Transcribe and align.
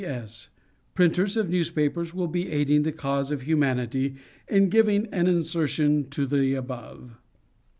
P.S. 0.01 0.49
Printers 0.95 1.37
of 1.37 1.47
newspapers 1.51 2.11
will 2.11 2.25
be 2.25 2.49
aiding 2.51 2.81
the 2.81 2.91
cause 2.91 3.29
of 3.29 3.41
humanity 3.43 4.15
in 4.47 4.67
giving 4.69 5.05
an 5.11 5.27
insertion 5.27 6.09
to 6.09 6.25
the 6.25 6.55
above. 6.55 7.17